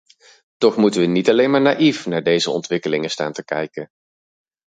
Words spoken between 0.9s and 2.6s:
we niet alleen maar naïef naar deze